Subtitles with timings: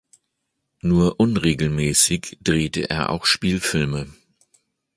[0.81, 4.11] Nur unregelmäßig drehte er auch Spielfilme.